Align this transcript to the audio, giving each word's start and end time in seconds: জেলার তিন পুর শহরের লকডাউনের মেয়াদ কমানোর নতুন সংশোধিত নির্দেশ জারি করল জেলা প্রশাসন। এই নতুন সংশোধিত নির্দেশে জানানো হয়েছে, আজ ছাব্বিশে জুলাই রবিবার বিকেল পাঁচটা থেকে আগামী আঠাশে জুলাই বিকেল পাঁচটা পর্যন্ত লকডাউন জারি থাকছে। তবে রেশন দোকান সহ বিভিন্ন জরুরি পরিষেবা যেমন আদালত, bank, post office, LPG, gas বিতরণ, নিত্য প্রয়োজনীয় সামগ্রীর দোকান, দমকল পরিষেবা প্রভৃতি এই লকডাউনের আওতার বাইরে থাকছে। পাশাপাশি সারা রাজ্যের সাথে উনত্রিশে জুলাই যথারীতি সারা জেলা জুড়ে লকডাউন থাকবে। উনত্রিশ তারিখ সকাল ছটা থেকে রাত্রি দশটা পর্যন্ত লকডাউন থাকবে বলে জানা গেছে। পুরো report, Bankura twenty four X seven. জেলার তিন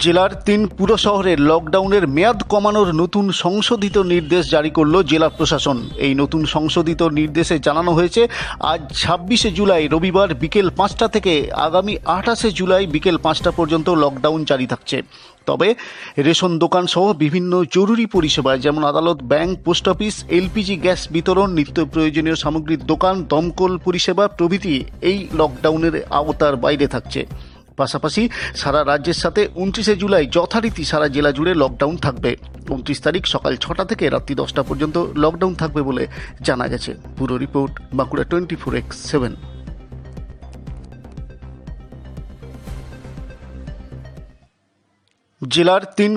জেলার 0.00 0.32
তিন 0.46 0.60
পুর 0.76 0.90
শহরের 0.96 1.38
লকডাউনের 1.50 2.04
মেয়াদ 2.16 2.40
কমানোর 2.52 2.88
নতুন 3.02 3.26
সংশোধিত 3.44 3.96
নির্দেশ 4.12 4.42
জারি 4.50 4.70
করল 4.70 4.94
জেলা 5.02 5.28
প্রশাসন। 5.28 5.78
এই 6.06 6.14
নতুন 6.14 6.42
সংশোধিত 6.54 7.02
নির্দেশে 7.02 7.56
জানানো 7.66 7.90
হয়েছে, 7.92 8.22
আজ 8.72 8.80
ছাব্বিশে 9.00 9.50
জুলাই 9.58 9.84
রবিবার 9.88 10.28
বিকেল 10.34 10.66
পাঁচটা 10.78 11.06
থেকে 11.08 11.32
আগামী 11.66 11.94
আঠাশে 12.18 12.48
জুলাই 12.58 12.86
বিকেল 12.86 13.16
পাঁচটা 13.18 13.50
পর্যন্ত 13.58 13.88
লকডাউন 14.02 14.40
জারি 14.44 14.66
থাকছে। 14.66 14.98
তবে 15.46 15.68
রেশন 16.26 16.52
দোকান 16.58 16.84
সহ 16.86 17.04
বিভিন্ন 17.24 17.52
জরুরি 17.76 18.06
পরিষেবা 18.06 18.52
যেমন 18.56 18.82
আদালত, 18.84 19.18
bank, 19.32 19.52
post 19.64 19.88
office, 19.88 20.14
LPG, 20.38 20.76
gas 20.76 21.00
বিতরণ, 21.14 21.48
নিত্য 21.58 21.76
প্রয়োজনীয় 21.92 22.36
সামগ্রীর 22.36 22.82
দোকান, 22.92 23.14
দমকল 23.32 23.72
পরিষেবা 23.86 24.24
প্রভৃতি 24.28 24.74
এই 25.10 25.18
লকডাউনের 25.40 25.94
আওতার 26.10 26.54
বাইরে 26.56 26.86
থাকছে। 26.94 27.22
পাশাপাশি 27.82 28.22
সারা 28.60 28.80
রাজ্যের 28.84 29.18
সাথে 29.22 29.42
উনত্রিশে 29.62 29.94
জুলাই 30.02 30.24
যথারীতি 30.36 30.82
সারা 30.90 31.06
জেলা 31.14 31.30
জুড়ে 31.36 31.52
লকডাউন 31.62 31.96
থাকবে। 32.06 32.30
উনত্রিশ 32.74 32.98
তারিখ 33.06 33.22
সকাল 33.34 33.52
ছটা 33.64 33.84
থেকে 33.90 34.04
রাত্রি 34.14 34.34
দশটা 34.42 34.62
পর্যন্ত 34.68 34.96
লকডাউন 35.22 35.54
থাকবে 35.60 35.80
বলে 35.88 36.04
জানা 36.46 36.66
গেছে। 36.72 36.90
পুরো 37.18 37.34
report, 37.44 37.72
Bankura 37.98 38.24
twenty 38.30 38.56
four 38.62 38.72
X 38.80 38.96
seven. 39.10 39.34
জেলার 45.54 45.82
তিন 45.98 46.10